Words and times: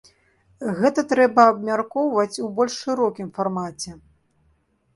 Гэта 0.79 1.03
трэба 1.11 1.45
абмяркоўваць 1.51 2.33
ў 2.33 2.47
больш 2.57 2.73
шырокім 2.89 3.27
фармаце. 3.39 3.91